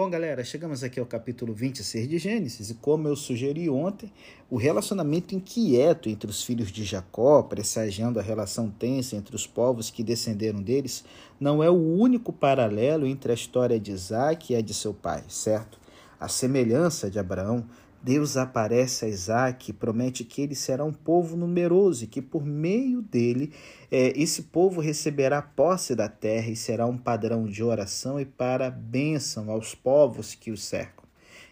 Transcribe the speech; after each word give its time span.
Bom, 0.00 0.08
galera, 0.08 0.42
chegamos 0.42 0.82
aqui 0.82 0.98
ao 0.98 1.04
capítulo 1.04 1.52
26 1.52 2.08
de 2.08 2.16
Gênesis 2.16 2.70
e, 2.70 2.74
como 2.76 3.06
eu 3.06 3.14
sugeri 3.14 3.68
ontem, 3.68 4.10
o 4.48 4.56
relacionamento 4.56 5.34
inquieto 5.34 6.08
entre 6.08 6.30
os 6.30 6.42
filhos 6.42 6.72
de 6.72 6.84
Jacó, 6.84 7.42
pressagiando 7.42 8.18
a 8.18 8.22
relação 8.22 8.70
tensa 8.70 9.14
entre 9.14 9.36
os 9.36 9.46
povos 9.46 9.90
que 9.90 10.02
descenderam 10.02 10.62
deles, 10.62 11.04
não 11.38 11.62
é 11.62 11.68
o 11.68 11.74
único 11.74 12.32
paralelo 12.32 13.06
entre 13.06 13.30
a 13.30 13.34
história 13.34 13.78
de 13.78 13.92
Isaac 13.92 14.50
e 14.50 14.56
a 14.56 14.62
de 14.62 14.72
seu 14.72 14.94
pai, 14.94 15.22
certo? 15.28 15.78
A 16.18 16.28
semelhança 16.28 17.10
de 17.10 17.18
Abraão 17.18 17.66
Deus 18.02 18.38
aparece 18.38 19.04
a 19.04 19.08
Isaac 19.08 19.70
e 19.70 19.74
promete 19.74 20.24
que 20.24 20.40
ele 20.40 20.54
será 20.54 20.84
um 20.84 20.92
povo 20.92 21.36
numeroso 21.36 22.04
e 22.04 22.06
que 22.06 22.22
por 22.22 22.44
meio 22.44 23.02
dele 23.02 23.52
é, 23.90 24.18
esse 24.18 24.44
povo 24.44 24.80
receberá 24.80 25.42
posse 25.42 25.94
da 25.94 26.08
terra 26.08 26.48
e 26.48 26.56
será 26.56 26.86
um 26.86 26.96
padrão 26.96 27.44
de 27.44 27.62
oração 27.62 28.18
e 28.18 28.24
para 28.24 28.70
bênção 28.70 29.50
aos 29.50 29.74
povos 29.74 30.34
que 30.34 30.50
o 30.50 30.56
cercam. 30.56 31.04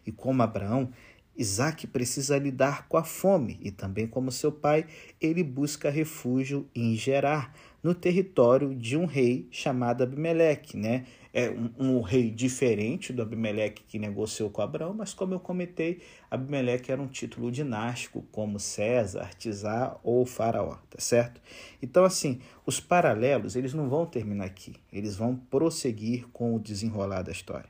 E 0.07 0.11
como 0.11 0.43
Abraão, 0.43 0.91
Isaac 1.37 1.87
precisa 1.87 2.37
lidar 2.37 2.88
com 2.88 2.96
a 2.96 3.05
fome 3.05 3.60
e 3.62 3.71
também 3.71 4.07
como 4.09 4.33
seu 4.33 4.51
pai, 4.51 4.87
ele 5.21 5.45
busca 5.45 5.88
refúgio 5.88 6.66
em 6.74 6.96
Gerar, 6.96 7.55
no 7.82 7.95
território 7.95 8.74
de 8.74 8.96
um 8.96 9.06
rei 9.06 9.46
chamado 9.50 10.02
Abimeleque, 10.02 10.77
né? 10.77 11.06
É 11.32 11.50
um, 11.50 11.70
um, 11.78 12.01
rei 12.01 12.30
diferente 12.30 13.12
do 13.12 13.23
Abimeleque 13.23 13.82
que 13.87 13.98
negociou 13.98 14.51
com 14.51 14.62
Abraão, 14.62 14.95
mas 14.95 15.14
como 15.14 15.34
eu 15.34 15.41
comentei, 15.41 16.01
Abimeleque 16.30 16.91
era 16.91 17.01
um 17.01 17.06
título 17.06 17.52
dinástico, 17.52 18.24
como 18.32 18.59
César, 18.59 19.20
Artisá 19.20 19.96
ou 20.02 20.24
Faraó, 20.27 20.78
tá 20.91 20.98
certo? 20.98 21.41
Então, 21.80 22.04
assim, 22.04 22.41
os 22.66 22.80
paralelos, 22.80 23.54
eles 23.54 23.74
não 23.74 23.88
vão 23.88 24.06
terminar 24.06 24.46
aqui, 24.46 24.74
eles 24.92 25.16
vão 25.16 25.37
prosseguir 25.37 26.26
com 26.32 26.56
o 26.56 26.59
desenrolar 26.59 27.23
da 27.23 27.30
história. 27.30 27.68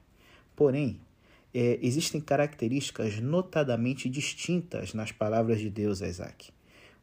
Porém, 0.57 1.01
é, 1.53 1.79
existem 1.83 2.21
características 2.21 3.21
notadamente 3.21 4.09
distintas 4.09 4.95
nas 4.95 5.13
palavras 5.13 5.59
de 5.59 5.69
Deus 5.69 6.01
a 6.01 6.09
Isaac. 6.09 6.51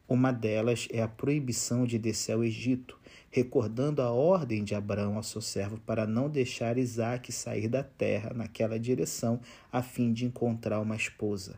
Uma 0.08 0.32
delas 0.32 0.86
é 0.92 1.02
a 1.02 1.08
proibição 1.08 1.84
de 1.84 1.98
descer 1.98 2.32
ao 2.32 2.44
Egito, 2.44 2.96
recordando 3.28 4.00
a 4.00 4.12
ordem 4.12 4.62
de 4.62 4.72
Abraão 4.72 5.16
ao 5.16 5.22
seu 5.24 5.40
servo 5.40 5.80
para 5.84 6.06
não 6.06 6.30
deixar 6.30 6.78
Isaac 6.78 7.32
sair 7.32 7.66
da 7.66 7.82
terra 7.82 8.32
naquela 8.32 8.78
direção 8.78 9.40
a 9.72 9.82
fim 9.82 10.12
de 10.12 10.24
encontrar 10.24 10.80
uma 10.80 10.94
esposa. 10.94 11.56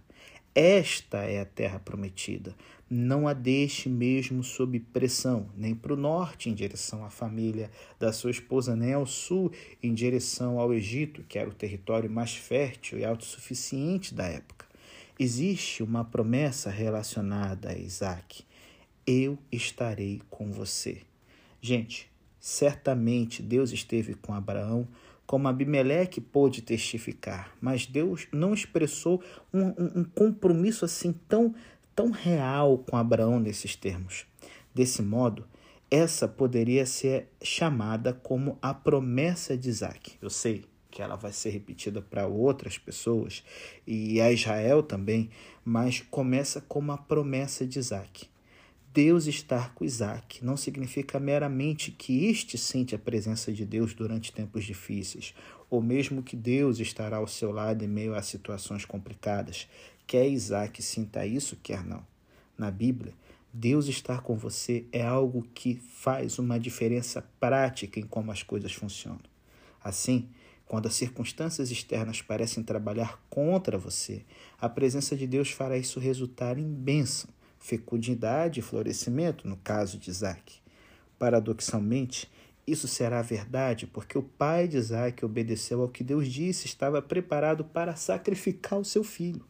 Esta 0.55 1.19
é 1.19 1.41
a 1.41 1.45
terra 1.45 1.79
prometida. 1.79 2.57
Não 2.89 3.29
a 3.29 3.35
deixe 3.35 3.87
mesmo 3.87 4.43
sob 4.43 4.81
pressão, 4.81 5.51
nem 5.55 5.75
para 5.75 5.93
o 5.93 5.97
norte 5.97 6.49
em 6.49 6.55
direção 6.55 7.05
à 7.05 7.11
família 7.11 7.71
da 7.99 8.15
sua 8.15 8.31
esposa, 8.31 8.75
nem 8.75 8.95
ao 8.95 9.05
sul 9.05 9.53
em 9.83 9.93
direção 9.93 10.59
ao 10.59 10.73
Egito, 10.73 11.23
que 11.29 11.39
era 11.39 11.51
o 11.51 11.55
território 11.55 12.11
mais 12.11 12.35
fértil 12.35 12.99
e 12.99 13.05
autossuficiente 13.05 14.15
da 14.15 14.25
época. 14.25 14.68
Existe 15.21 15.83
uma 15.83 16.05
promessa 16.05 16.71
relacionada 16.71 17.71
a 17.71 17.77
Isaac: 17.77 18.45
Eu 19.05 19.37
estarei 19.51 20.23
com 20.31 20.53
você. 20.53 21.03
Gente, 21.61 22.09
certamente 22.39 23.43
Deus 23.43 23.73
esteve 23.73 24.15
com 24.15 24.33
Abraão, 24.33 24.87
como 25.27 25.49
Abimeleque 25.49 26.21
pôde 26.21 26.63
testificar, 26.63 27.53
mas 27.61 27.85
Deus 27.85 28.29
não 28.33 28.55
expressou 28.55 29.21
um, 29.53 29.67
um, 29.67 29.93
um 29.97 30.05
compromisso 30.05 30.85
assim 30.85 31.13
tão, 31.29 31.53
tão 31.97 32.13
real 32.13 32.79
com 32.79 32.97
Abraão 32.97 33.41
nesses 33.41 33.75
termos. 33.75 34.25
Desse 34.73 35.03
modo, 35.03 35.45
essa 35.91 36.29
poderia 36.29 36.87
ser 36.87 37.29
chamada 37.43 38.13
como 38.13 38.57
a 38.63 38.73
promessa 38.73 39.57
de 39.57 39.69
Isaac. 39.69 40.13
Eu 40.23 40.31
sei, 40.31 40.65
que 40.99 41.03
ela 41.03 41.15
vai 41.15 41.33
ser 41.33 41.51
repetida 41.51 42.03
para 42.03 42.27
outras 42.27 42.77
pessoas 42.77 43.45
e 43.87 44.21
a 44.21 44.33
Israel 44.33 44.83
também, 44.83 45.31
mas 45.65 46.01
começa 46.01 46.61
com 46.63 46.81
uma 46.81 46.99
promessa 46.99 47.65
de 47.65 47.79
Isaac. 47.79 48.29
Deus 48.93 49.29
estar 49.29 49.73
com 49.75 49.85
Isaac 49.85 50.45
não 50.45 50.57
significa 50.57 51.21
meramente 51.21 51.93
que 51.93 52.25
este 52.25 52.59
sente 52.59 52.97
a 52.97 52.99
presença 52.99 53.53
de 53.53 53.65
Deus 53.65 53.95
durante 53.95 54.33
tempos 54.33 54.65
difíceis, 54.65 55.37
ou 55.71 55.81
mesmo 55.81 56.21
que 56.21 56.35
Deus 56.35 56.81
estará 56.81 57.19
ao 57.19 57.29
seu 57.29 57.53
lado 57.53 57.85
em 57.85 57.89
meio 57.89 58.17
a 58.17 58.21
situações 58.21 58.85
complicadas. 58.85 59.69
Quer 60.05 60.27
Isaac 60.27 60.83
sinta 60.83 61.25
isso, 61.25 61.57
quer 61.63 61.85
não. 61.85 62.05
Na 62.59 62.73
Bíblia, 62.73 63.15
Deus 63.53 63.87
estar 63.87 64.21
com 64.21 64.37
você 64.37 64.85
é 64.91 65.07
algo 65.07 65.47
que 65.55 65.77
faz 65.77 66.41
uma 66.41 66.59
diferença 66.59 67.25
prática 67.39 68.01
em 68.01 68.05
como 68.05 68.33
as 68.33 68.43
coisas 68.43 68.73
funcionam. 68.73 69.23
Assim, 69.81 70.29
quando 70.69 70.87
as 70.87 70.95
circunstâncias 70.95 71.71
externas 71.71 72.21
parecem 72.21 72.63
trabalhar 72.63 73.19
contra 73.31 73.79
você, 73.79 74.23
a 74.61 74.69
presença 74.69 75.17
de 75.17 75.27
Deus 75.27 75.51
fará 75.51 75.79
isso 75.79 75.99
resultar 75.99 76.59
em 76.59 76.71
bênção, 76.71 77.31
fecundidade 77.59 78.61
e 78.61 78.63
florescimento, 78.63 79.49
no 79.49 79.57
caso 79.57 79.99
de 79.99 80.11
Isaac. 80.11 80.61
Paradoxalmente, 81.19 82.31
isso 82.67 82.87
será 82.87 83.23
verdade 83.23 83.87
porque 83.87 84.19
o 84.19 84.23
pai 84.23 84.69
de 84.69 84.77
Isaac 84.77 85.25
obedeceu 85.25 85.81
ao 85.81 85.89
que 85.89 86.05
Deus 86.05 86.29
disse, 86.29 86.67
estava 86.67 87.01
preparado 87.01 87.65
para 87.65 87.97
sacrificar 87.97 88.79
o 88.79 88.85
seu 88.85 89.03
filho. 89.03 89.45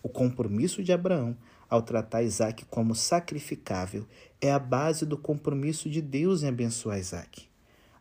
O 0.00 0.08
compromisso 0.08 0.80
de 0.80 0.92
Abraão 0.92 1.36
ao 1.68 1.82
tratar 1.82 2.22
Isaac 2.22 2.64
como 2.66 2.94
sacrificável 2.94 4.06
é 4.40 4.52
a 4.52 4.60
base 4.60 5.04
do 5.04 5.18
compromisso 5.18 5.90
de 5.90 6.00
Deus 6.00 6.44
em 6.44 6.48
abençoar 6.48 6.98
Isaac 6.98 7.51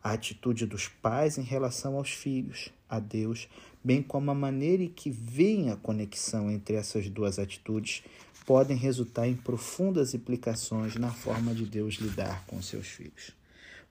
a 0.04 0.14
atitude 0.14 0.66
dos 0.66 0.88
pais 0.88 1.38
em 1.38 1.44
relação 1.44 1.96
aos 1.96 2.12
filhos, 2.12 2.70
a 2.90 3.00
Deus, 3.00 3.48
bem 3.84 4.02
como 4.02 4.32
a 4.32 4.36
maneira 4.36 4.84
em 4.84 4.90
que 4.90 5.10
vem 5.10 5.70
a 5.70 5.76
conexão 5.76 6.50
entre 6.50 6.76
essas 6.76 7.10
duas 7.10 7.40
atitudes, 7.40 8.04
podem 8.46 8.76
resultar 8.76 9.28
em 9.28 9.36
profundas 9.36 10.14
implicações 10.14 10.96
na 10.96 11.12
forma 11.12 11.54
de 11.54 11.66
Deus 11.66 11.96
lidar 11.96 12.46
com 12.48 12.62
seus 12.62 12.88
filhos. 12.88 13.32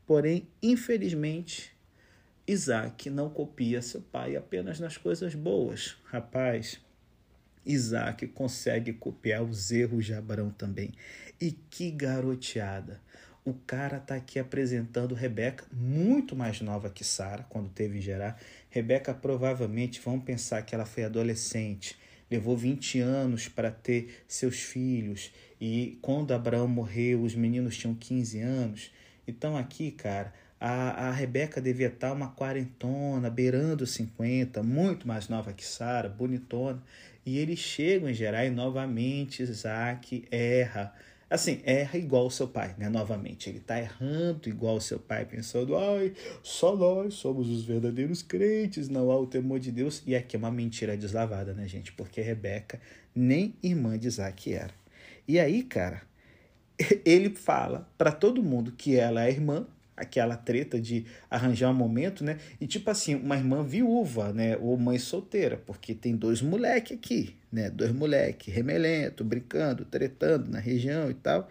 Porém, 0.06 0.48
infelizmente, 0.62 1.72
Isaac 2.46 3.08
não 3.08 3.30
copia 3.30 3.80
seu 3.80 4.00
pai 4.00 4.34
apenas 4.34 4.80
nas 4.80 4.96
coisas 4.96 5.34
boas. 5.36 5.96
Rapaz, 6.04 6.80
Isaac 7.64 8.26
consegue 8.28 8.92
copiar 8.92 9.42
os 9.42 9.70
erros 9.70 10.06
de 10.06 10.14
Abraão 10.14 10.50
também. 10.50 10.92
E 11.40 11.52
que 11.52 11.90
garoteada! 11.90 13.00
O 13.44 13.54
cara 13.54 13.96
está 13.96 14.14
aqui 14.14 14.38
apresentando 14.38 15.14
Rebeca, 15.14 15.64
muito 15.72 16.36
mais 16.36 16.60
nova 16.60 16.90
que 16.90 17.02
Sara, 17.02 17.46
quando 17.48 17.70
teve 17.70 18.00
Gerar. 18.00 18.38
Rebeca 18.68 19.14
provavelmente, 19.14 20.00
vão 20.00 20.20
pensar 20.20 20.62
que 20.62 20.74
ela 20.74 20.84
foi 20.84 21.04
adolescente, 21.04 21.98
levou 22.30 22.56
20 22.56 23.00
anos 23.00 23.48
para 23.48 23.70
ter 23.70 24.22
seus 24.28 24.60
filhos, 24.60 25.32
e 25.60 25.98
quando 26.02 26.32
Abraão 26.32 26.68
morreu, 26.68 27.22
os 27.22 27.34
meninos 27.34 27.76
tinham 27.76 27.94
15 27.94 28.40
anos. 28.40 28.90
Então 29.26 29.56
aqui, 29.56 29.90
cara, 29.90 30.32
a, 30.60 31.08
a 31.08 31.10
Rebeca 31.10 31.60
devia 31.60 31.88
estar 31.88 32.08
tá 32.08 32.14
uma 32.14 32.32
quarentona, 32.32 33.30
beirando 33.30 33.86
50, 33.86 34.62
muito 34.62 35.08
mais 35.08 35.28
nova 35.28 35.52
que 35.52 35.64
Sara, 35.64 36.08
bonitona. 36.08 36.82
E 37.24 37.38
eles 37.38 37.58
chegam 37.58 38.08
em 38.08 38.14
Gerar 38.14 38.44
e 38.44 38.50
novamente 38.50 39.42
Isaac 39.42 40.24
erra 40.30 40.94
assim, 41.30 41.60
erra 41.64 41.96
igual 41.96 42.26
o 42.26 42.30
seu 42.30 42.48
pai, 42.48 42.74
né? 42.76 42.88
Novamente, 42.88 43.48
ele 43.48 43.58
está 43.58 43.78
errando 43.78 44.48
igual 44.48 44.76
o 44.76 44.80
seu 44.80 44.98
pai, 44.98 45.24
pensando, 45.24 45.76
ai, 45.76 46.12
só 46.42 46.76
nós 46.76 47.14
somos 47.14 47.48
os 47.48 47.64
verdadeiros 47.64 48.20
crentes, 48.20 48.88
não 48.88 49.12
há 49.12 49.16
o 49.16 49.26
temor 49.26 49.60
de 49.60 49.70
Deus. 49.70 50.02
E 50.04 50.16
aqui 50.16 50.34
é 50.34 50.38
uma 50.38 50.50
mentira 50.50 50.96
deslavada, 50.96 51.54
né, 51.54 51.68
gente? 51.68 51.92
Porque 51.92 52.20
Rebeca 52.20 52.80
nem 53.14 53.54
irmã 53.62 53.96
de 53.96 54.08
Isaac 54.08 54.52
era. 54.52 54.74
E 55.28 55.38
aí, 55.38 55.62
cara, 55.62 56.02
ele 57.04 57.30
fala 57.30 57.88
para 57.96 58.10
todo 58.10 58.42
mundo 58.42 58.72
que 58.72 58.96
ela 58.96 59.24
é 59.24 59.30
irmã, 59.30 59.66
aquela 60.00 60.36
treta 60.36 60.80
de 60.80 61.04
arranjar 61.30 61.70
um 61.70 61.74
momento, 61.74 62.24
né? 62.24 62.38
E 62.60 62.66
tipo 62.66 62.90
assim, 62.90 63.14
uma 63.14 63.36
irmã 63.36 63.62
viúva, 63.62 64.32
né? 64.32 64.56
Ou 64.56 64.76
mãe 64.76 64.98
solteira, 64.98 65.56
porque 65.56 65.94
tem 65.94 66.16
dois 66.16 66.40
moleque 66.40 66.94
aqui, 66.94 67.36
né? 67.52 67.70
Dois 67.70 67.92
moleque, 67.92 68.50
remelento, 68.50 69.22
brincando, 69.22 69.84
tretando 69.84 70.50
na 70.50 70.58
região 70.58 71.10
e 71.10 71.14
tal. 71.14 71.48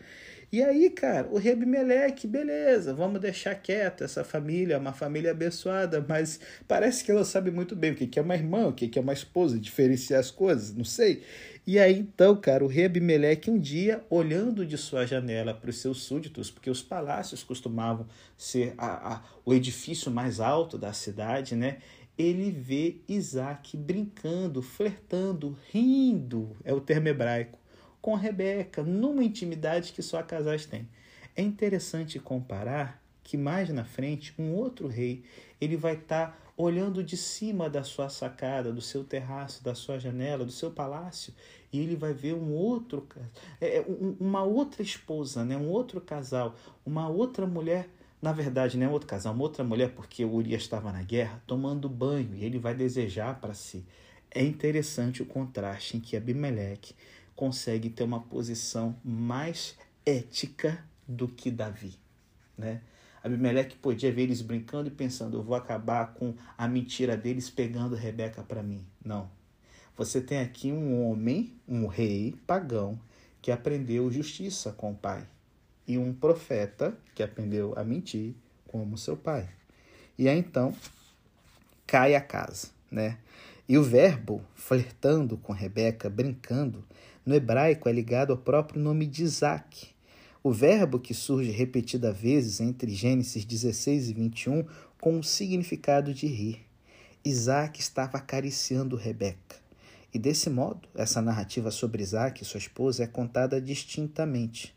E 0.51 0.63
aí, 0.63 0.89
cara, 0.89 1.27
o 1.31 1.37
rei 1.37 1.53
Abimeleque, 1.53 2.25
beleza, 2.25 2.91
vamos 2.91 3.21
deixar 3.21 3.53
quieto 3.53 4.03
essa 4.03 4.23
família, 4.23 4.79
uma 4.79 4.93
família 4.93 5.29
abençoada, 5.29 6.03
mas 6.07 6.39
parece 6.67 7.03
que 7.03 7.11
ela 7.11 7.23
sabe 7.23 7.51
muito 7.51 7.75
bem 7.75 7.91
o 7.91 7.95
que 7.95 8.17
é 8.17 8.21
uma 8.21 8.33
irmã, 8.33 8.67
o 8.67 8.73
que 8.73 8.97
é 8.97 9.01
uma 9.01 9.13
esposa, 9.13 9.59
diferenciar 9.59 10.19
as 10.19 10.31
coisas, 10.31 10.73
não 10.73 10.83
sei. 10.83 11.21
E 11.67 11.77
aí, 11.77 11.99
então, 11.99 12.35
cara, 12.35 12.65
o 12.65 12.67
rei 12.67 12.85
Abimeleque, 12.85 13.51
um 13.51 13.59
dia, 13.59 14.03
olhando 14.09 14.65
de 14.65 14.75
sua 14.75 15.05
janela 15.05 15.53
para 15.53 15.69
os 15.69 15.77
seus 15.77 16.01
súditos, 16.01 16.49
porque 16.49 16.71
os 16.71 16.81
palácios 16.81 17.43
costumavam 17.43 18.07
ser 18.35 18.73
a, 18.75 19.17
a, 19.17 19.23
o 19.45 19.53
edifício 19.53 20.09
mais 20.09 20.39
alto 20.39 20.79
da 20.79 20.93
cidade, 20.93 21.55
né? 21.55 21.77
Ele 22.17 22.49
vê 22.49 23.01
Isaac 23.07 23.77
brincando, 23.77 24.63
flertando, 24.63 25.55
rindo, 25.71 26.57
é 26.63 26.73
o 26.73 26.81
termo 26.81 27.07
hebraico, 27.07 27.58
com 28.01 28.15
Rebeca, 28.15 28.83
numa 28.83 29.23
intimidade 29.23 29.93
que 29.93 30.01
só 30.01 30.21
casais 30.23 30.65
têm. 30.65 30.87
É 31.35 31.41
interessante 31.41 32.19
comparar 32.19 33.01
que 33.23 33.37
mais 33.37 33.69
na 33.69 33.85
frente, 33.85 34.33
um 34.39 34.53
outro 34.55 34.87
rei, 34.87 35.23
ele 35.61 35.77
vai 35.77 35.93
estar 35.93 36.31
tá 36.31 36.37
olhando 36.57 37.03
de 37.03 37.15
cima 37.15 37.69
da 37.69 37.83
sua 37.83 38.09
sacada, 38.09 38.73
do 38.73 38.81
seu 38.81 39.03
terraço, 39.03 39.63
da 39.63 39.75
sua 39.75 39.99
janela, 39.99 40.43
do 40.43 40.51
seu 40.51 40.71
palácio, 40.71 41.33
e 41.71 41.79
ele 41.79 41.95
vai 41.95 42.11
ver 42.11 42.33
um 42.33 42.51
outro, 42.51 43.07
é, 43.61 43.77
é 43.77 43.85
uma 44.19 44.43
outra 44.43 44.81
esposa, 44.81 45.45
né? 45.45 45.55
um 45.55 45.69
outro 45.69 46.01
casal, 46.01 46.55
uma 46.85 47.07
outra 47.07 47.45
mulher, 47.45 47.87
na 48.21 48.33
verdade, 48.33 48.77
não 48.77 48.87
é 48.87 48.89
outro 48.89 49.07
casal, 49.07 49.33
uma 49.33 49.43
outra 49.43 49.63
mulher, 49.63 49.91
porque 49.91 50.25
Urias 50.25 50.63
estava 50.63 50.91
na 50.91 51.03
guerra, 51.03 51.41
tomando 51.47 51.87
banho, 51.87 52.35
e 52.35 52.43
ele 52.43 52.59
vai 52.59 52.73
desejar 52.73 53.39
para 53.39 53.53
si. 53.53 53.85
É 54.31 54.43
interessante 54.43 55.21
o 55.21 55.25
contraste 55.25 55.97
em 55.97 55.99
que 55.99 56.17
Abimeleque 56.17 56.93
consegue 57.39 57.89
ter 57.89 58.03
uma 58.03 58.19
posição 58.19 58.93
mais 59.01 59.73
ética 60.05 60.83
do 61.07 61.25
que 61.25 61.49
Davi, 61.49 61.97
né? 62.57 62.81
Abimeleque 63.23 63.77
podia 63.77 64.11
ver 64.11 64.23
eles 64.23 64.41
brincando 64.41 64.89
e 64.89 64.91
pensando: 64.91 65.37
eu 65.37 65.41
vou 65.41 65.55
acabar 65.55 66.13
com 66.15 66.35
a 66.57 66.67
mentira 66.67 67.15
deles 67.15 67.49
pegando 67.49 67.95
Rebeca 67.95 68.43
para 68.43 68.61
mim. 68.61 68.85
Não. 69.01 69.31
Você 69.95 70.19
tem 70.19 70.39
aqui 70.39 70.69
um 70.69 71.01
homem, 71.09 71.53
um 71.65 71.87
rei 71.87 72.35
pagão, 72.45 72.99
que 73.41 73.53
aprendeu 73.53 74.11
justiça 74.11 74.73
com 74.73 74.91
o 74.91 74.95
pai, 74.95 75.25
e 75.87 75.97
um 75.97 76.13
profeta 76.13 76.93
que 77.15 77.23
aprendeu 77.23 77.73
a 77.77 77.85
mentir 77.85 78.33
como 78.67 78.97
seu 78.97 79.15
pai. 79.15 79.47
E 80.17 80.27
aí 80.27 80.37
então 80.37 80.75
cai 81.87 82.15
a 82.15 82.21
casa, 82.21 82.67
né? 82.91 83.17
E 83.67 83.77
o 83.77 83.83
verbo 83.83 84.43
flertando 84.55 85.37
com 85.37 85.53
Rebeca, 85.53 86.09
brincando, 86.09 86.83
no 87.29 87.35
hebraico 87.35 87.87
é 87.87 87.91
ligado 87.91 88.33
ao 88.33 88.39
próprio 88.39 88.81
nome 88.81 89.05
de 89.05 89.21
Isaac, 89.21 89.89
o 90.41 90.51
verbo 90.51 90.99
que 90.99 91.13
surge 91.13 91.51
repetidas 91.51 92.17
vezes 92.17 92.59
entre 92.59 92.91
Gênesis 92.91 93.45
16 93.45 94.09
e 94.09 94.13
21 94.15 94.65
com 94.99 95.19
o 95.19 95.23
significado 95.23 96.11
de 96.11 96.25
rir. 96.25 96.65
Isaac 97.23 97.79
estava 97.79 98.17
acariciando 98.17 98.95
Rebeca. 98.95 99.57
E 100.11 100.17
desse 100.17 100.49
modo, 100.49 100.89
essa 100.95 101.21
narrativa 101.21 101.69
sobre 101.69 102.01
Isaac 102.01 102.41
e 102.41 102.45
sua 102.45 102.57
esposa 102.57 103.03
é 103.03 103.07
contada 103.07 103.61
distintamente. 103.61 104.75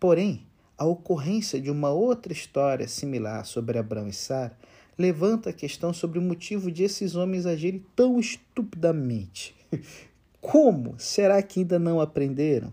Porém, 0.00 0.44
a 0.76 0.84
ocorrência 0.84 1.60
de 1.60 1.70
uma 1.70 1.90
outra 1.90 2.32
história 2.32 2.88
similar 2.88 3.46
sobre 3.46 3.78
Abraão 3.78 4.08
e 4.08 4.12
Sara 4.12 4.58
levanta 4.98 5.50
a 5.50 5.52
questão 5.52 5.92
sobre 5.92 6.18
o 6.18 6.22
motivo 6.22 6.68
de 6.68 6.82
esses 6.82 7.14
homens 7.14 7.46
agirem 7.46 7.86
tão 7.94 8.18
estupidamente. 8.18 9.54
Como? 10.48 10.94
Será 10.96 11.42
que 11.42 11.58
ainda 11.58 11.76
não 11.76 12.00
aprenderam? 12.00 12.72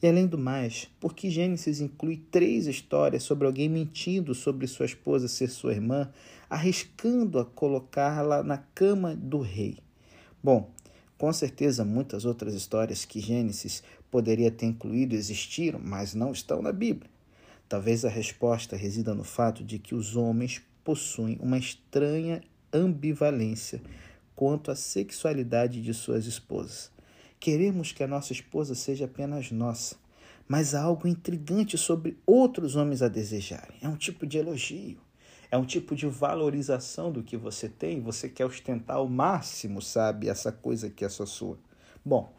E 0.00 0.06
além 0.06 0.24
do 0.24 0.38
mais, 0.38 0.88
por 1.00 1.14
que 1.14 1.28
Gênesis 1.28 1.80
inclui 1.80 2.22
três 2.30 2.68
histórias 2.68 3.24
sobre 3.24 3.44
alguém 3.44 3.68
mentindo 3.68 4.32
sobre 4.36 4.68
sua 4.68 4.86
esposa 4.86 5.26
ser 5.26 5.48
sua 5.50 5.72
irmã, 5.72 6.12
arriscando-a 6.48 7.44
colocá-la 7.44 8.44
na 8.44 8.58
cama 8.58 9.16
do 9.16 9.40
rei? 9.40 9.78
Bom, 10.40 10.70
com 11.18 11.32
certeza 11.32 11.84
muitas 11.84 12.24
outras 12.24 12.54
histórias 12.54 13.04
que 13.04 13.18
Gênesis 13.18 13.82
poderia 14.08 14.52
ter 14.52 14.66
incluído 14.66 15.16
existiram, 15.16 15.80
mas 15.82 16.14
não 16.14 16.30
estão 16.30 16.62
na 16.62 16.70
Bíblia. 16.70 17.10
Talvez 17.68 18.04
a 18.04 18.08
resposta 18.08 18.76
resida 18.76 19.12
no 19.12 19.24
fato 19.24 19.64
de 19.64 19.80
que 19.80 19.96
os 19.96 20.14
homens 20.14 20.62
possuem 20.84 21.36
uma 21.42 21.58
estranha 21.58 22.40
ambivalência 22.72 23.82
quanto 24.36 24.70
à 24.70 24.76
sexualidade 24.76 25.82
de 25.82 25.92
suas 25.92 26.26
esposas. 26.26 26.91
Queremos 27.42 27.90
que 27.90 28.04
a 28.04 28.06
nossa 28.06 28.32
esposa 28.32 28.72
seja 28.72 29.06
apenas 29.06 29.50
nossa, 29.50 29.96
mas 30.46 30.76
há 30.76 30.82
algo 30.84 31.08
intrigante 31.08 31.76
sobre 31.76 32.16
outros 32.24 32.76
homens 32.76 33.02
a 33.02 33.08
desejarem. 33.08 33.78
É 33.82 33.88
um 33.88 33.96
tipo 33.96 34.24
de 34.24 34.38
elogio, 34.38 35.00
é 35.50 35.58
um 35.58 35.64
tipo 35.64 35.96
de 35.96 36.06
valorização 36.06 37.10
do 37.10 37.20
que 37.20 37.36
você 37.36 37.68
tem. 37.68 38.00
Você 38.00 38.28
quer 38.28 38.44
ostentar 38.44 38.98
ao 38.98 39.08
máximo, 39.08 39.82
sabe, 39.82 40.28
essa 40.28 40.52
coisa 40.52 40.88
que 40.88 41.04
é 41.04 41.08
só 41.08 41.26
sua. 41.26 41.58
Bom, 42.04 42.32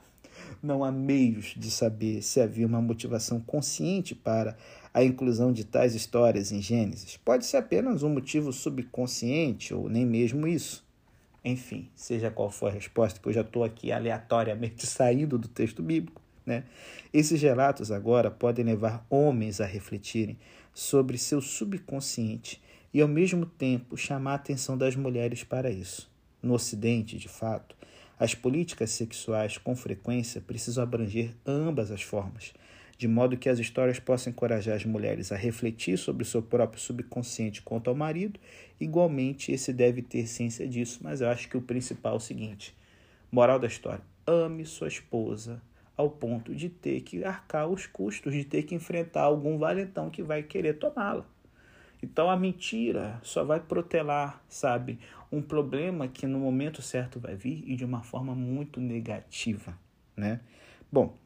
não 0.64 0.86
há 0.86 0.92
meios 0.92 1.54
de 1.58 1.70
saber 1.70 2.22
se 2.22 2.40
havia 2.40 2.66
uma 2.66 2.82
motivação 2.82 3.42
consciente 3.42 4.16
para 4.16 4.56
a 4.94 5.04
inclusão 5.04 5.52
de 5.52 5.66
tais 5.66 5.96
histórias 5.96 6.50
em 6.50 6.62
Gênesis. 6.62 7.18
Pode 7.18 7.46
ser 7.46 7.58
apenas 7.58 8.04
um 8.04 8.10
motivo 8.10 8.54
subconsciente 8.54 9.74
ou 9.74 9.90
nem 9.90 10.06
mesmo 10.06 10.48
isso. 10.48 10.83
Enfim, 11.44 11.90
seja 11.96 12.32
qual 12.32 12.50
for 12.50 12.68
a 12.68 12.74
resposta, 12.74 13.20
que 13.20 13.28
eu 13.28 13.34
já 13.34 13.42
estou 13.42 13.64
aqui 13.64 13.92
aleatoriamente 13.92 14.86
saindo 14.88 15.38
do 15.38 15.48
texto 15.48 15.84
bíblico, 15.84 16.22
né? 16.46 16.64
Esses 17.14 17.42
relatos 17.42 17.92
agora 17.92 18.32
podem 18.32 18.66
levar 18.66 19.06
homens 19.10 19.60
a 19.60 19.66
refletirem 19.66 20.38
sobre 20.74 21.18
seu 21.18 21.42
subconsciente 21.42 22.62
e, 22.94 23.02
ao 23.02 23.08
mesmo 23.08 23.46
tempo, 23.46 23.98
chamar 23.98 24.32
a 24.32 24.36
atenção 24.36 24.78
das 24.78 24.96
mulheres 24.96 25.44
para 25.44 25.70
isso. 25.70 26.12
No 26.42 26.54
Ocidente, 26.54 27.18
de 27.18 27.28
fato, 27.28 27.76
as 28.20 28.36
políticas 28.36 28.92
sexuais 28.92 29.58
com 29.58 29.76
frequência 29.76 30.42
precisam 30.42 30.84
abranger 30.84 31.36
ambas 31.46 31.92
as 31.92 32.02
formas, 32.02 32.54
de 32.98 33.08
modo 33.08 33.38
que 33.38 33.50
as 33.50 33.60
histórias 33.60 34.00
possam 34.00 34.32
encorajar 34.32 34.76
as 34.76 34.86
mulheres 34.86 35.32
a 35.32 35.36
refletir 35.36 35.98
sobre 35.98 36.24
o 36.24 36.26
seu 36.26 36.42
próprio 36.42 36.82
subconsciente 36.82 37.62
quanto 37.62 37.90
ao 37.90 37.96
marido. 37.96 38.40
Igualmente, 38.80 39.52
esse 39.52 39.74
deve 39.74 40.02
ter 40.02 40.28
ciência 40.28 40.68
disso, 40.68 41.00
mas 41.02 41.22
eu 41.22 41.30
acho 41.30 41.50
que 41.50 41.58
o 41.58 41.62
principal 41.62 42.14
é 42.14 42.18
o 42.18 42.20
seguinte: 42.20 42.76
moral 43.32 43.60
da 43.60 43.68
história, 43.68 44.04
ame 44.26 44.66
sua 44.66 44.88
esposa 44.88 45.62
ao 45.96 46.10
ponto 46.10 46.56
de 46.56 46.70
ter 46.70 47.02
que 47.02 47.24
arcar 47.24 47.68
os 47.68 47.86
custos, 47.86 48.34
de 48.34 48.44
ter 48.44 48.64
que 48.64 48.74
enfrentar 48.74 49.22
algum 49.22 49.58
valentão 49.58 50.10
que 50.10 50.24
vai 50.24 50.42
querer 50.44 50.74
tomá-la. 50.74 51.26
Então 52.02 52.30
a 52.30 52.36
mentira 52.36 53.20
só 53.24 53.44
vai 53.46 53.60
protelar, 53.62 54.44
sabe, 54.50 55.00
um 55.32 55.42
problema 55.42 56.08
que 56.08 56.28
no 56.28 56.40
momento 56.40 56.82
certo 56.82 57.20
vai 57.20 57.36
vir 57.36 57.64
e 57.66 57.76
de 57.76 57.86
uma 57.86 58.04
forma 58.04 58.36
muito 58.36 58.82
negativa, 58.82 59.78
né? 60.16 60.42
Bom, 60.92 61.18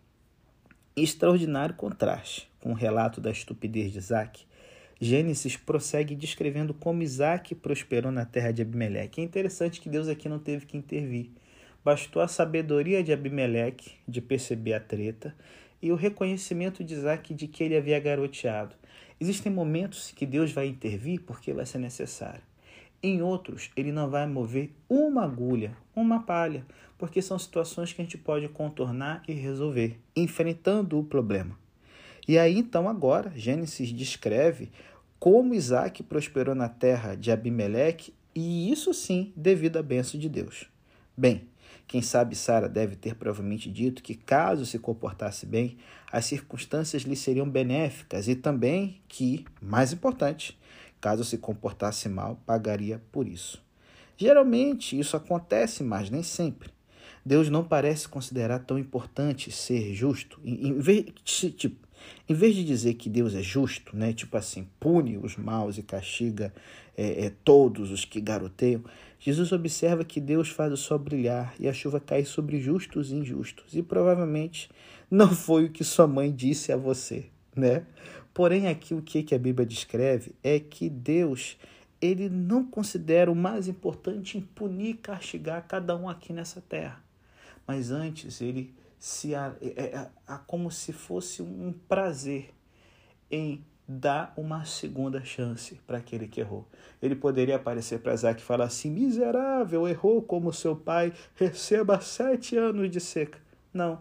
extraordinário 1.03 1.75
contraste 1.75 2.49
com 2.59 2.71
o 2.71 2.75
relato 2.75 3.21
da 3.21 3.29
estupidez 3.31 3.91
de 3.91 3.99
Isaac, 3.99 4.45
Gênesis 4.99 5.55
prossegue 5.55 6.15
descrevendo 6.15 6.73
como 6.73 7.03
Isaac 7.03 7.53
prosperou 7.53 8.11
na 8.11 8.25
terra 8.25 8.51
de 8.51 8.63
Abimeleque. 8.63 9.21
É 9.21 9.23
interessante 9.23 9.79
que 9.79 9.89
Deus 9.89 10.07
aqui 10.07 10.27
não 10.27 10.39
teve 10.39 10.65
que 10.65 10.75
intervir. 10.75 11.29
Bastou 11.85 12.21
a 12.21 12.27
sabedoria 12.27 13.03
de 13.03 13.13
Abimeleque 13.13 13.91
de 14.07 14.19
perceber 14.21 14.73
a 14.73 14.79
treta 14.79 15.35
e 15.79 15.91
o 15.91 15.95
reconhecimento 15.95 16.83
de 16.83 16.95
Isaac 16.95 17.33
de 17.33 17.47
que 17.47 17.63
ele 17.63 17.77
havia 17.77 17.99
garoteado. 17.99 18.75
Existem 19.21 19.51
momentos 19.51 20.11
que 20.11 20.25
Deus 20.25 20.51
vai 20.51 20.65
intervir 20.65 21.21
porque 21.21 21.53
vai 21.53 21.65
ser 21.65 21.77
necessário. 21.77 22.46
Em 23.01 23.21
outros, 23.21 23.69
ele 23.75 23.91
não 23.91 24.09
vai 24.09 24.25
mover 24.25 24.71
uma 24.89 25.23
agulha, 25.23 25.77
uma 25.95 26.23
palha, 26.23 26.65
porque 26.97 27.21
são 27.21 27.37
situações 27.37 27.93
que 27.93 28.01
a 28.01 28.03
gente 28.03 28.17
pode 28.17 28.47
contornar 28.49 29.21
e 29.27 29.33
resolver, 29.33 29.99
enfrentando 30.15 30.99
o 30.99 31.03
problema. 31.03 31.57
E 32.27 32.37
aí, 32.37 32.57
então, 32.57 32.89
agora, 32.89 33.31
Gênesis 33.35 33.89
descreve 33.89 34.71
como 35.19 35.53
Isaac 35.53 36.03
prosperou 36.03 36.53
na 36.53 36.69
terra 36.69 37.15
de 37.15 37.31
Abimeleque, 37.31 38.13
e 38.35 38.71
isso 38.71 38.93
sim 38.93 39.31
devido 39.35 39.77
à 39.77 39.83
bênção 39.83 40.19
de 40.19 40.29
Deus. 40.29 40.67
Bem, 41.15 41.47
quem 41.87 42.01
sabe 42.01 42.35
Sara 42.35 42.67
deve 42.67 42.95
ter 42.95 43.15
provavelmente 43.15 43.71
dito 43.71 44.03
que, 44.03 44.13
caso 44.13 44.65
se 44.65 44.77
comportasse 44.77 45.45
bem, 45.45 45.77
as 46.11 46.25
circunstâncias 46.25 47.03
lhe 47.03 47.15
seriam 47.15 47.49
benéficas 47.49 48.27
e 48.27 48.35
também 48.35 49.01
que, 49.07 49.45
mais 49.61 49.93
importante, 49.93 50.57
Caso 50.99 51.23
se 51.23 51.37
comportasse 51.37 52.09
mal, 52.09 52.41
pagaria 52.45 53.01
por 53.11 53.27
isso. 53.27 53.61
Geralmente 54.17 54.99
isso 54.99 55.15
acontece, 55.15 55.83
mas 55.83 56.09
nem 56.09 56.23
sempre. 56.23 56.69
Deus 57.25 57.49
não 57.49 57.63
parece 57.63 58.07
considerar 58.07 58.59
tão 58.59 58.79
importante 58.79 59.51
ser 59.51 59.93
justo. 59.93 60.39
Em, 60.43 60.79
vez, 60.79 61.05
tipo, 61.25 61.87
em 62.27 62.33
vez 62.33 62.55
de 62.55 62.63
dizer 62.63 62.93
que 62.95 63.09
Deus 63.09 63.35
é 63.35 63.41
justo, 63.41 63.95
né, 63.95 64.13
tipo 64.13 64.37
assim, 64.37 64.67
pune 64.79 65.17
os 65.17 65.35
maus 65.35 65.77
e 65.77 65.83
castiga 65.83 66.53
é, 66.95 67.25
é, 67.25 67.33
todos 67.43 67.91
os 67.91 68.05
que 68.05 68.19
garoteiam, 68.19 68.83
Jesus 69.19 69.51
observa 69.51 70.03
que 70.03 70.19
Deus 70.19 70.49
faz 70.49 70.71
o 70.71 70.77
sol 70.77 70.99
brilhar 70.99 71.53
e 71.59 71.67
a 71.67 71.73
chuva 71.73 71.99
cai 71.99 72.23
sobre 72.23 72.59
justos 72.59 73.11
e 73.11 73.15
injustos. 73.15 73.75
E 73.75 73.83
provavelmente 73.83 74.69
não 75.09 75.29
foi 75.29 75.65
o 75.65 75.69
que 75.69 75.83
sua 75.83 76.07
mãe 76.07 76.31
disse 76.31 76.71
a 76.71 76.77
você, 76.77 77.25
né? 77.55 77.83
Porém, 78.37 78.67
aqui 78.67 78.93
o 78.93 79.01
que 79.01 79.33
a 79.33 79.39
Bíblia 79.39 79.65
descreve 79.65 80.35
é 80.43 80.59
que 80.59 80.91
Deus 80.91 81.57
ele 81.99 82.29
não 82.29 82.63
considera 82.63 83.31
o 83.31 83.35
mais 83.35 83.67
importante 83.67 84.37
em 84.37 84.41
punir 84.41 84.89
e 84.89 84.93
castigar 84.93 85.67
cada 85.67 85.97
um 85.97 86.07
aqui 86.07 86.31
nessa 86.31 86.61
terra. 86.61 87.03
Mas 87.65 87.89
antes 87.89 88.39
ele 88.39 88.75
se 88.99 89.33
há, 89.33 89.55
é, 89.59 89.85
é, 89.85 90.09
como 90.45 90.69
se 90.69 90.93
fosse 90.93 91.41
um 91.41 91.73
prazer 91.89 92.53
em 93.31 93.65
dar 93.87 94.35
uma 94.37 94.65
segunda 94.65 95.25
chance 95.25 95.81
para 95.87 95.97
aquele 95.97 96.27
que 96.27 96.39
errou. 96.39 96.67
Ele 97.01 97.15
poderia 97.15 97.55
aparecer 97.55 98.01
para 98.01 98.13
Isaac 98.13 98.39
e 98.39 98.45
falar 98.45 98.65
assim: 98.65 98.91
miserável, 98.91 99.87
errou 99.87 100.21
como 100.21 100.53
seu 100.53 100.75
pai, 100.75 101.11
receba 101.33 101.99
sete 102.01 102.55
anos 102.55 102.91
de 102.91 102.99
seca. 102.99 103.39
Não, 103.73 103.99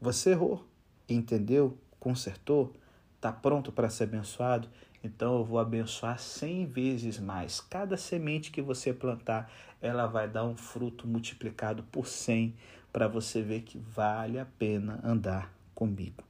você 0.00 0.30
errou, 0.30 0.66
entendeu, 1.08 1.78
consertou, 2.00 2.74
está 3.18 3.32
pronto 3.32 3.72
para 3.72 3.90
ser 3.90 4.04
abençoado, 4.04 4.68
então 5.02 5.38
eu 5.38 5.44
vou 5.44 5.58
abençoar 5.58 6.18
cem 6.18 6.66
vezes 6.66 7.18
mais. 7.18 7.60
Cada 7.60 7.96
semente 7.96 8.50
que 8.50 8.62
você 8.62 8.92
plantar, 8.92 9.52
ela 9.82 10.06
vai 10.06 10.28
dar 10.28 10.44
um 10.44 10.56
fruto 10.56 11.06
multiplicado 11.06 11.82
por 11.90 12.06
cem 12.06 12.54
para 12.92 13.08
você 13.08 13.42
ver 13.42 13.62
que 13.62 13.76
vale 13.76 14.38
a 14.38 14.46
pena 14.46 15.00
andar 15.04 15.52
comigo. 15.74 16.22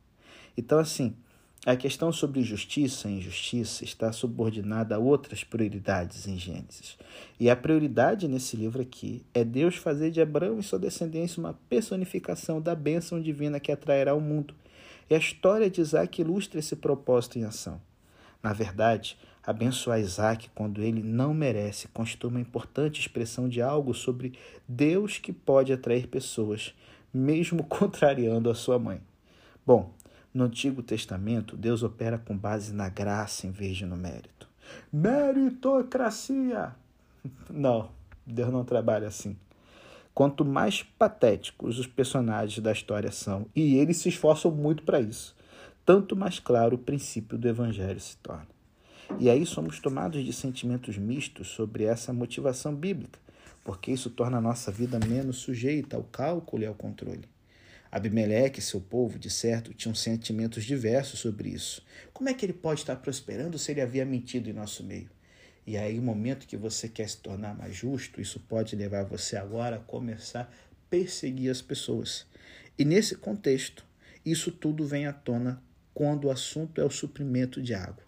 Então, 0.56 0.78
assim, 0.78 1.14
a 1.66 1.76
questão 1.76 2.10
sobre 2.10 2.42
justiça 2.42 3.10
e 3.10 3.18
injustiça 3.18 3.84
está 3.84 4.10
subordinada 4.10 4.94
a 4.94 4.98
outras 4.98 5.44
prioridades 5.44 6.26
em 6.26 6.38
Gênesis. 6.38 6.96
E 7.38 7.50
a 7.50 7.56
prioridade 7.56 8.26
nesse 8.26 8.56
livro 8.56 8.80
aqui 8.80 9.22
é 9.34 9.44
Deus 9.44 9.76
fazer 9.76 10.10
de 10.10 10.20
Abraão 10.20 10.58
e 10.58 10.62
sua 10.62 10.78
descendência 10.78 11.40
uma 11.40 11.58
personificação 11.68 12.60
da 12.60 12.74
bênção 12.74 13.20
divina 13.20 13.60
que 13.60 13.70
atrairá 13.70 14.14
o 14.14 14.20
mundo. 14.20 14.54
E 15.10 15.14
a 15.14 15.18
história 15.18 15.70
de 15.70 15.80
Isaac 15.80 16.20
ilustra 16.20 16.60
esse 16.60 16.76
propósito 16.76 17.38
em 17.38 17.44
ação. 17.44 17.80
Na 18.42 18.52
verdade, 18.52 19.18
abençoar 19.42 20.00
Isaac 20.00 20.50
quando 20.54 20.82
ele 20.82 21.02
não 21.02 21.32
merece 21.32 21.88
constitui 21.88 22.30
uma 22.30 22.40
importante 22.40 23.00
expressão 23.00 23.48
de 23.48 23.62
algo 23.62 23.94
sobre 23.94 24.34
Deus 24.66 25.18
que 25.18 25.32
pode 25.32 25.72
atrair 25.72 26.06
pessoas, 26.06 26.74
mesmo 27.12 27.64
contrariando 27.66 28.50
a 28.50 28.54
sua 28.54 28.78
mãe. 28.78 29.00
Bom, 29.66 29.92
no 30.32 30.44
Antigo 30.44 30.82
Testamento, 30.82 31.56
Deus 31.56 31.82
opera 31.82 32.18
com 32.18 32.36
base 32.36 32.72
na 32.72 32.88
graça 32.88 33.46
em 33.46 33.50
vez 33.50 33.76
de 33.76 33.86
no 33.86 33.96
mérito. 33.96 34.48
Meritocracia! 34.92 36.74
Não, 37.50 37.90
Deus 38.26 38.52
não 38.52 38.64
trabalha 38.64 39.08
assim. 39.08 39.36
Quanto 40.18 40.44
mais 40.44 40.82
patéticos 40.82 41.78
os 41.78 41.86
personagens 41.86 42.58
da 42.58 42.72
história 42.72 43.12
são, 43.12 43.46
e 43.54 43.76
eles 43.76 43.98
se 43.98 44.08
esforçam 44.08 44.50
muito 44.50 44.82
para 44.82 45.00
isso, 45.00 45.36
tanto 45.86 46.16
mais 46.16 46.40
claro 46.40 46.74
o 46.74 46.78
princípio 46.80 47.38
do 47.38 47.46
Evangelho 47.46 48.00
se 48.00 48.16
torna. 48.16 48.48
E 49.20 49.30
aí 49.30 49.46
somos 49.46 49.78
tomados 49.78 50.24
de 50.24 50.32
sentimentos 50.32 50.98
mistos 50.98 51.46
sobre 51.46 51.84
essa 51.84 52.12
motivação 52.12 52.74
bíblica, 52.74 53.20
porque 53.62 53.92
isso 53.92 54.10
torna 54.10 54.38
a 54.38 54.40
nossa 54.40 54.72
vida 54.72 54.98
menos 54.98 55.36
sujeita 55.36 55.96
ao 55.96 56.02
cálculo 56.02 56.64
e 56.64 56.66
ao 56.66 56.74
controle. 56.74 57.28
Abimeleque 57.88 58.58
e 58.58 58.62
seu 58.62 58.80
povo, 58.80 59.20
de 59.20 59.30
certo, 59.30 59.72
tinham 59.72 59.94
sentimentos 59.94 60.64
diversos 60.64 61.20
sobre 61.20 61.50
isso. 61.50 61.80
Como 62.12 62.28
é 62.28 62.34
que 62.34 62.44
ele 62.44 62.52
pode 62.52 62.80
estar 62.80 62.96
prosperando 62.96 63.56
se 63.56 63.70
ele 63.70 63.82
havia 63.82 64.04
mentido 64.04 64.50
em 64.50 64.52
nosso 64.52 64.82
meio? 64.82 65.08
E 65.68 65.76
aí, 65.76 65.96
no 65.96 66.02
momento 66.02 66.46
que 66.46 66.56
você 66.56 66.88
quer 66.88 67.06
se 67.06 67.18
tornar 67.18 67.54
mais 67.54 67.76
justo, 67.76 68.22
isso 68.22 68.40
pode 68.40 68.74
levar 68.74 69.04
você 69.04 69.36
agora 69.36 69.76
a 69.76 69.78
começar 69.78 70.40
a 70.40 70.48
perseguir 70.88 71.50
as 71.50 71.60
pessoas. 71.60 72.26
E 72.78 72.86
nesse 72.86 73.14
contexto, 73.14 73.84
isso 74.24 74.50
tudo 74.50 74.86
vem 74.86 75.06
à 75.06 75.12
tona 75.12 75.62
quando 75.92 76.24
o 76.24 76.30
assunto 76.30 76.80
é 76.80 76.84
o 76.86 76.90
suprimento 76.90 77.60
de 77.60 77.74
água. 77.74 78.02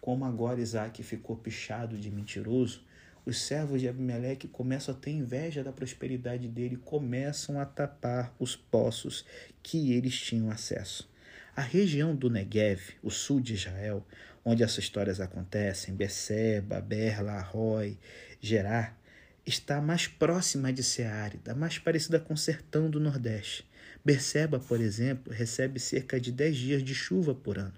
Como 0.00 0.24
agora 0.24 0.60
Isaac 0.60 1.02
ficou 1.02 1.34
pichado 1.34 1.98
de 1.98 2.08
mentiroso, 2.08 2.84
os 3.26 3.36
servos 3.36 3.80
de 3.80 3.88
Abimeleque 3.88 4.46
começam 4.46 4.94
a 4.94 4.96
ter 4.96 5.10
inveja 5.10 5.64
da 5.64 5.72
prosperidade 5.72 6.46
dele, 6.46 6.76
começam 6.76 7.58
a 7.58 7.66
tapar 7.66 8.32
os 8.38 8.54
poços 8.54 9.24
que 9.60 9.92
eles 9.92 10.16
tinham 10.20 10.52
acesso. 10.52 11.10
A 11.54 11.60
região 11.60 12.16
do 12.16 12.30
Negev, 12.30 12.94
o 13.02 13.10
sul 13.10 13.38
de 13.38 13.52
Israel, 13.52 14.02
onde 14.42 14.62
essas 14.62 14.78
histórias 14.78 15.20
acontecem, 15.20 15.94
Beceba, 15.94 16.80
Berla, 16.80 17.32
Arrói, 17.32 17.98
Gerar, 18.40 18.98
está 19.44 19.78
mais 19.78 20.06
próxima 20.06 20.72
de 20.72 20.82
ser 20.82 21.04
árida, 21.04 21.54
mais 21.54 21.78
parecida 21.78 22.18
com 22.18 22.32
o 22.32 22.38
sertão 22.38 22.88
do 22.88 22.98
Nordeste. 22.98 23.68
Berseba, 24.02 24.58
por 24.58 24.80
exemplo, 24.80 25.30
recebe 25.30 25.78
cerca 25.78 26.18
de 26.18 26.32
10 26.32 26.56
dias 26.56 26.82
de 26.82 26.94
chuva 26.94 27.34
por 27.34 27.58
ano. 27.58 27.74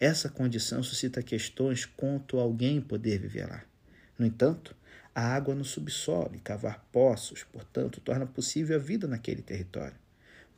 Essa 0.00 0.28
condição 0.28 0.82
suscita 0.82 1.22
questões 1.22 1.84
quanto 1.84 2.40
a 2.40 2.42
alguém 2.42 2.80
poder 2.80 3.20
viver 3.20 3.46
lá. 3.46 3.62
No 4.18 4.26
entanto, 4.26 4.74
a 5.14 5.22
água 5.22 5.54
no 5.54 5.64
subsolo 5.64 6.32
e 6.34 6.40
cavar 6.40 6.84
poços, 6.90 7.44
portanto, 7.44 8.00
torna 8.00 8.26
possível 8.26 8.76
a 8.76 8.82
vida 8.82 9.06
naquele 9.06 9.42
território. 9.42 9.96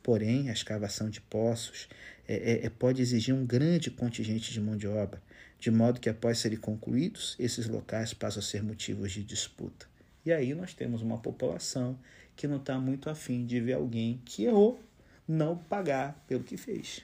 Porém, 0.01 0.49
a 0.49 0.53
escavação 0.53 1.09
de 1.09 1.21
poços 1.21 1.87
é, 2.29 2.35
é, 2.35 2.65
é, 2.67 2.69
pode 2.69 3.01
exigir 3.01 3.33
um 3.33 3.43
grande 3.43 3.89
contingente 3.89 4.53
de 4.53 4.61
mão 4.61 4.77
de 4.77 4.87
obra, 4.87 5.19
de 5.59 5.71
modo 5.71 5.99
que, 5.99 6.07
após 6.07 6.37
serem 6.37 6.59
concluídos, 6.59 7.35
esses 7.39 7.67
locais 7.67 8.13
passam 8.13 8.39
a 8.39 8.43
ser 8.43 8.61
motivos 8.61 9.11
de 9.11 9.23
disputa. 9.23 9.87
E 10.23 10.31
aí 10.31 10.53
nós 10.53 10.75
temos 10.75 11.01
uma 11.01 11.17
população 11.17 11.97
que 12.35 12.47
não 12.47 12.57
está 12.57 12.77
muito 12.77 13.09
afim 13.09 13.47
de 13.47 13.59
ver 13.59 13.73
alguém 13.73 14.21
que 14.23 14.43
errou 14.43 14.79
não 15.27 15.57
pagar 15.57 16.23
pelo 16.27 16.43
que 16.43 16.55
fez. 16.55 17.01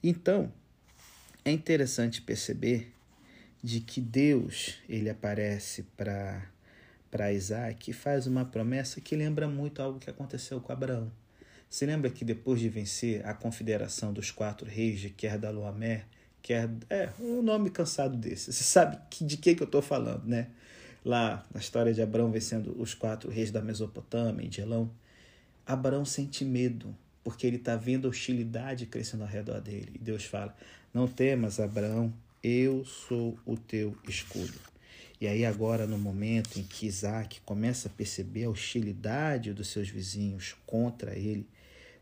Então, 0.00 0.52
é 1.44 1.50
interessante 1.50 2.22
perceber 2.22 2.92
de 3.60 3.80
que 3.80 4.00
Deus 4.00 4.76
ele 4.88 5.10
aparece 5.10 5.82
para 5.96 6.48
para 7.10 7.32
Isaac 7.32 7.90
e 7.90 7.94
faz 7.94 8.26
uma 8.26 8.44
promessa 8.44 9.00
que 9.00 9.14
lembra 9.14 9.46
muito 9.46 9.80
algo 9.80 10.00
que 10.00 10.10
aconteceu 10.10 10.60
com 10.60 10.72
Abraão. 10.72 11.12
Se 11.74 11.84
lembra 11.84 12.08
que 12.08 12.24
depois 12.24 12.60
de 12.60 12.68
vencer 12.68 13.26
a 13.26 13.34
confederação 13.34 14.12
dos 14.12 14.30
quatro 14.30 14.64
reis 14.64 15.00
de 15.00 15.10
Kerdaloamer, 15.10 16.06
que 16.40 16.52
é, 16.52 16.70
é 16.88 17.10
um 17.18 17.42
nome 17.42 17.68
cansado 17.68 18.16
desse, 18.16 18.52
você 18.52 18.62
sabe 18.62 18.96
que, 19.10 19.24
de 19.24 19.36
que, 19.36 19.56
que 19.56 19.62
eu 19.64 19.66
estou 19.66 19.82
falando, 19.82 20.24
né? 20.24 20.50
Lá 21.04 21.44
na 21.52 21.58
história 21.58 21.92
de 21.92 22.00
Abraão 22.00 22.30
vencendo 22.30 22.80
os 22.80 22.94
quatro 22.94 23.28
reis 23.28 23.50
da 23.50 23.60
Mesopotâmia 23.60 24.46
e 24.46 24.48
de 24.48 24.60
Elão, 24.60 24.88
Abraão 25.66 26.04
sente 26.04 26.44
medo, 26.44 26.96
porque 27.24 27.44
ele 27.44 27.56
está 27.56 27.74
vendo 27.74 28.06
a 28.06 28.10
hostilidade 28.10 28.86
crescendo 28.86 29.24
ao 29.24 29.28
redor 29.28 29.60
dele. 29.60 29.90
E 29.96 29.98
Deus 29.98 30.24
fala: 30.24 30.56
Não 30.92 31.08
temas, 31.08 31.58
Abraão, 31.58 32.14
eu 32.40 32.84
sou 32.84 33.36
o 33.44 33.56
teu 33.56 33.98
escudo. 34.08 34.60
E 35.20 35.26
aí, 35.26 35.44
agora, 35.44 35.88
no 35.88 35.98
momento 35.98 36.60
em 36.60 36.62
que 36.62 36.86
Isaac 36.86 37.40
começa 37.40 37.88
a 37.88 37.90
perceber 37.90 38.44
a 38.44 38.50
hostilidade 38.50 39.52
dos 39.52 39.66
seus 39.66 39.88
vizinhos 39.88 40.54
contra 40.64 41.16
ele, 41.18 41.48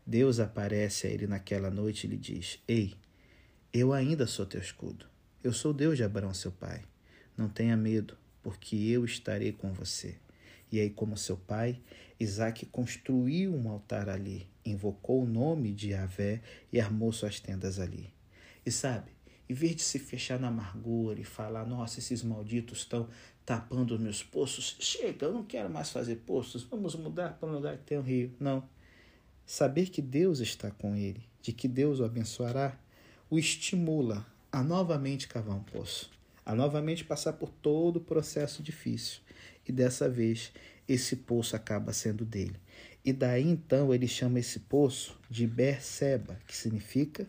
Deus 0.05 0.39
aparece 0.39 1.07
a 1.07 1.09
ele 1.09 1.27
naquela 1.27 1.69
noite 1.69 2.05
e 2.05 2.09
lhe 2.09 2.17
diz: 2.17 2.59
Ei, 2.67 2.93
eu 3.73 3.93
ainda 3.93 4.27
sou 4.27 4.45
teu 4.45 4.59
escudo. 4.59 5.05
Eu 5.43 5.53
sou 5.53 5.73
Deus 5.73 5.97
de 5.97 6.03
Abraão, 6.03 6.33
seu 6.33 6.51
pai. 6.51 6.81
Não 7.37 7.49
tenha 7.49 7.75
medo, 7.75 8.17
porque 8.41 8.75
eu 8.75 9.05
estarei 9.05 9.51
com 9.51 9.73
você. 9.73 10.15
E 10.71 10.79
aí, 10.79 10.89
como 10.89 11.17
seu 11.17 11.37
pai, 11.37 11.79
Isaac 12.19 12.65
construiu 12.67 13.53
um 13.53 13.69
altar 13.69 14.09
ali, 14.09 14.47
invocou 14.65 15.23
o 15.23 15.27
nome 15.27 15.73
de 15.73 15.91
Yahvé 15.91 16.41
e 16.71 16.79
armou 16.79 17.11
suas 17.11 17.39
tendas 17.39 17.79
ali. 17.79 18.13
E 18.65 18.71
sabe, 18.71 19.11
em 19.49 19.53
vez 19.53 19.75
de 19.75 19.81
se 19.83 19.99
fechar 19.99 20.39
na 20.39 20.47
amargura 20.47 21.19
e 21.19 21.23
falar, 21.23 21.65
nossa, 21.65 21.99
esses 21.99 22.23
malditos 22.23 22.79
estão 22.79 23.07
tapando 23.45 23.99
meus 23.99 24.23
poços, 24.23 24.75
chega, 24.79 25.25
eu 25.25 25.33
não 25.33 25.43
quero 25.43 25.69
mais 25.69 25.89
fazer 25.89 26.15
poços, 26.17 26.63
vamos 26.63 26.95
mudar 26.95 27.37
para 27.37 27.49
um 27.49 27.53
lugar 27.53 27.77
que 27.77 27.83
tem 27.83 27.97
um 27.97 28.01
rio. 28.01 28.33
Não. 28.39 28.67
Saber 29.45 29.89
que 29.89 30.01
Deus 30.01 30.39
está 30.39 30.71
com 30.71 30.95
ele, 30.95 31.23
de 31.41 31.51
que 31.51 31.67
Deus 31.67 31.99
o 31.99 32.05
abençoará, 32.05 32.77
o 33.29 33.37
estimula 33.37 34.25
a 34.51 34.63
novamente 34.63 35.27
cavar 35.27 35.55
um 35.55 35.63
poço, 35.63 36.09
a 36.45 36.55
novamente 36.55 37.03
passar 37.03 37.33
por 37.33 37.49
todo 37.49 37.97
o 37.97 38.01
processo 38.01 38.61
difícil. 38.61 39.21
E 39.67 39.71
dessa 39.71 40.09
vez, 40.09 40.51
esse 40.87 41.17
poço 41.17 41.55
acaba 41.55 41.93
sendo 41.93 42.25
dele. 42.25 42.55
E 43.03 43.11
daí 43.11 43.47
então 43.47 43.93
ele 43.93 44.07
chama 44.07 44.39
esse 44.39 44.59
poço 44.61 45.19
de 45.29 45.45
Berseba, 45.45 46.39
que 46.47 46.55
significa 46.55 47.27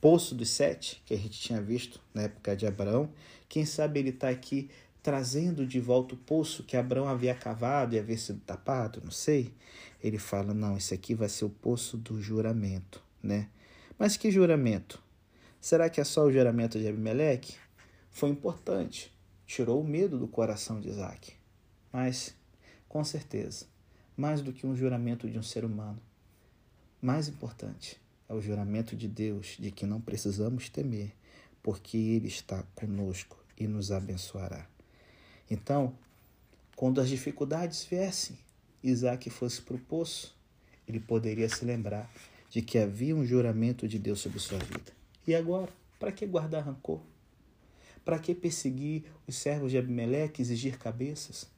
Poço 0.00 0.34
dos 0.34 0.50
Sete, 0.50 1.02
que 1.04 1.14
a 1.14 1.16
gente 1.16 1.40
tinha 1.40 1.60
visto 1.60 2.00
na 2.14 2.22
época 2.22 2.54
de 2.54 2.66
Abraão, 2.66 3.10
quem 3.48 3.64
sabe 3.64 3.98
ele 3.98 4.10
está 4.10 4.28
aqui 4.28 4.70
trazendo 5.06 5.64
de 5.64 5.78
volta 5.78 6.16
o 6.16 6.18
poço 6.18 6.64
que 6.64 6.76
Abraão 6.76 7.06
havia 7.06 7.32
cavado 7.32 7.94
e 7.94 7.98
havia 7.98 8.18
sido 8.18 8.40
tapado, 8.40 9.00
não 9.04 9.12
sei. 9.12 9.54
Ele 10.02 10.18
fala: 10.18 10.52
não, 10.52 10.76
esse 10.76 10.92
aqui 10.92 11.14
vai 11.14 11.28
ser 11.28 11.44
o 11.44 11.48
poço 11.48 11.96
do 11.96 12.20
juramento, 12.20 13.00
né? 13.22 13.48
Mas 13.96 14.16
que 14.16 14.32
juramento? 14.32 15.00
Será 15.60 15.88
que 15.88 16.00
é 16.00 16.04
só 16.04 16.24
o 16.24 16.32
juramento 16.32 16.76
de 16.76 16.88
Abimeleque? 16.88 17.54
Foi 18.10 18.30
importante, 18.30 19.16
tirou 19.46 19.80
o 19.80 19.86
medo 19.86 20.18
do 20.18 20.26
coração 20.26 20.80
de 20.80 20.88
Isaac. 20.88 21.34
Mas, 21.92 22.34
com 22.88 23.04
certeza, 23.04 23.66
mais 24.16 24.40
do 24.42 24.52
que 24.52 24.66
um 24.66 24.74
juramento 24.74 25.30
de 25.30 25.38
um 25.38 25.42
ser 25.42 25.64
humano, 25.64 26.02
mais 27.00 27.28
importante, 27.28 27.96
é 28.28 28.34
o 28.34 28.40
juramento 28.40 28.96
de 28.96 29.06
Deus 29.06 29.56
de 29.56 29.70
que 29.70 29.86
não 29.86 30.00
precisamos 30.00 30.68
temer, 30.68 31.14
porque 31.62 31.96
Ele 31.96 32.26
está 32.26 32.64
conosco 32.74 33.40
e 33.56 33.68
nos 33.68 33.92
abençoará. 33.92 34.66
Então, 35.50 35.94
quando 36.74 37.00
as 37.00 37.08
dificuldades 37.08 37.84
viessem, 37.84 38.38
Isaac 38.82 39.30
fosse 39.30 39.62
para 39.62 39.76
o 39.76 39.78
poço, 39.78 40.36
ele 40.86 41.00
poderia 41.00 41.48
se 41.48 41.64
lembrar 41.64 42.10
de 42.50 42.62
que 42.62 42.78
havia 42.78 43.14
um 43.14 43.24
juramento 43.24 43.88
de 43.88 43.98
Deus 43.98 44.20
sobre 44.20 44.38
sua 44.38 44.58
vida. 44.58 44.92
E 45.26 45.34
agora, 45.34 45.72
para 45.98 46.12
que 46.12 46.26
guardar 46.26 46.64
rancor? 46.64 47.00
Para 48.04 48.18
que 48.18 48.34
perseguir 48.34 49.04
os 49.26 49.36
servos 49.36 49.72
de 49.72 49.78
Abimeleque, 49.78 50.40
exigir 50.40 50.78
cabeças? 50.78 51.48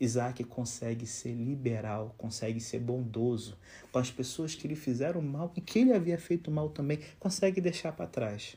Isaac 0.00 0.42
consegue 0.44 1.06
ser 1.06 1.34
liberal, 1.34 2.14
consegue 2.18 2.60
ser 2.60 2.80
bondoso 2.80 3.56
com 3.92 3.98
as 3.98 4.10
pessoas 4.10 4.54
que 4.54 4.66
lhe 4.66 4.74
fizeram 4.74 5.22
mal 5.22 5.52
e 5.54 5.60
que 5.60 5.78
ele 5.78 5.92
havia 5.92 6.18
feito 6.18 6.50
mal 6.50 6.70
também, 6.70 6.98
consegue 7.20 7.60
deixar 7.60 7.92
para 7.92 8.06
trás. 8.06 8.56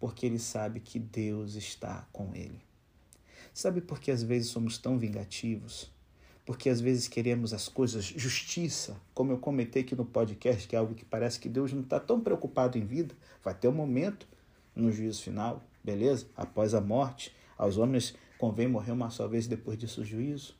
porque 0.00 0.24
ele 0.24 0.38
sabe 0.38 0.80
que 0.80 0.98
Deus 0.98 1.54
está 1.54 2.08
com 2.10 2.34
ele. 2.34 2.58
Sabe 3.52 3.80
por 3.80 4.00
que 4.00 4.10
às 4.10 4.22
vezes 4.22 4.50
somos 4.50 4.78
tão 4.78 4.98
vingativos? 4.98 5.90
Porque 6.46 6.68
às 6.68 6.80
vezes 6.80 7.08
queremos 7.08 7.52
as 7.52 7.68
coisas 7.68 8.04
justiça, 8.04 9.00
como 9.14 9.32
eu 9.32 9.38
comentei 9.38 9.82
aqui 9.82 9.94
no 9.94 10.04
podcast, 10.04 10.66
que 10.66 10.74
é 10.74 10.78
algo 10.78 10.94
que 10.94 11.04
parece 11.04 11.38
que 11.38 11.48
Deus 11.48 11.72
não 11.72 11.82
está 11.82 12.00
tão 12.00 12.20
preocupado 12.20 12.78
em 12.78 12.84
vida. 12.84 13.14
Vai 13.42 13.54
ter 13.54 13.68
um 13.68 13.72
momento 13.72 14.26
no 14.74 14.90
juízo 14.90 15.22
final, 15.22 15.62
beleza? 15.82 16.26
Após 16.36 16.74
a 16.74 16.80
morte, 16.80 17.34
aos 17.56 17.76
homens 17.76 18.14
convém 18.38 18.66
morrer 18.66 18.92
uma 18.92 19.10
só 19.10 19.28
vez 19.28 19.46
depois 19.46 19.78
disso 19.78 20.00
o 20.00 20.04
juízo. 20.04 20.56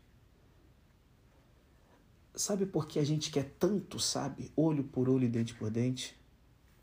Sabe 2.34 2.66
por 2.66 2.86
que 2.86 2.98
a 2.98 3.04
gente 3.04 3.30
quer 3.30 3.54
tanto, 3.58 3.98
sabe? 3.98 4.52
Olho 4.56 4.84
por 4.84 5.08
olho 5.08 5.24
e 5.24 5.28
dente 5.28 5.54
por 5.54 5.70
dente? 5.70 6.16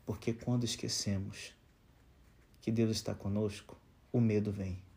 Porque 0.04 0.32
quando 0.32 0.64
esquecemos 0.64 1.52
que 2.60 2.70
Deus 2.70 2.90
está 2.90 3.14
conosco, 3.14 3.76
o 4.12 4.20
medo 4.20 4.52
vem. 4.52 4.87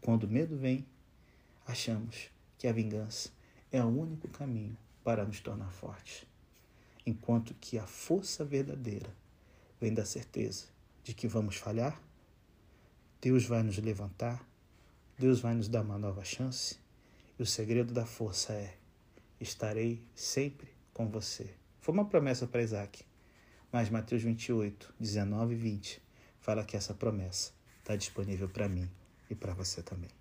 Quando 0.00 0.24
o 0.24 0.28
medo 0.28 0.56
vem, 0.56 0.86
achamos 1.66 2.30
que 2.56 2.66
a 2.66 2.72
vingança 2.72 3.30
é 3.70 3.82
o 3.82 3.88
único 3.88 4.28
caminho 4.28 4.76
para 5.04 5.24
nos 5.24 5.40
tornar 5.40 5.70
fortes. 5.72 6.24
Enquanto 7.04 7.54
que 7.54 7.78
a 7.78 7.86
força 7.86 8.44
verdadeira 8.44 9.14
vem 9.80 9.92
da 9.92 10.04
certeza 10.04 10.66
de 11.02 11.14
que 11.14 11.26
vamos 11.26 11.56
falhar, 11.56 12.00
Deus 13.20 13.44
vai 13.44 13.62
nos 13.62 13.76
levantar, 13.78 14.46
Deus 15.18 15.40
vai 15.40 15.54
nos 15.54 15.68
dar 15.68 15.82
uma 15.82 15.98
nova 15.98 16.24
chance, 16.24 16.78
e 17.38 17.42
o 17.42 17.46
segredo 17.46 17.92
da 17.92 18.06
força 18.06 18.52
é: 18.52 18.76
estarei 19.40 20.02
sempre 20.14 20.68
com 20.94 21.08
você. 21.08 21.54
Foi 21.80 21.92
uma 21.92 22.04
promessa 22.04 22.46
para 22.46 22.62
Isaac, 22.62 23.04
mas 23.72 23.90
Mateus 23.90 24.22
28, 24.22 24.94
19 24.98 25.54
e 25.54 25.56
20 25.56 26.02
fala 26.40 26.64
que 26.64 26.76
essa 26.76 26.94
promessa 26.94 27.52
está 27.80 27.96
disponível 27.96 28.48
para 28.48 28.68
mim 28.68 28.88
e 29.30 29.34
para 29.34 29.54
você 29.54 29.82
também. 29.82 30.17